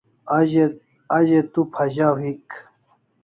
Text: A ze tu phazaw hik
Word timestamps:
A 1.17 1.19
ze 1.27 1.39
tu 1.51 1.61
phazaw 1.73 2.15
hik 2.23 2.45